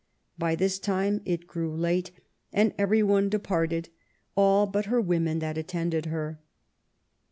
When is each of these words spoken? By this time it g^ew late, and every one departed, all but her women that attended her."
By 0.35 0.55
this 0.55 0.79
time 0.79 1.21
it 1.25 1.45
g^ew 1.45 1.77
late, 1.77 2.09
and 2.51 2.73
every 2.75 3.03
one 3.03 3.29
departed, 3.29 3.89
all 4.35 4.65
but 4.65 4.85
her 4.85 4.99
women 4.99 5.37
that 5.37 5.59
attended 5.59 6.07
her." 6.07 6.41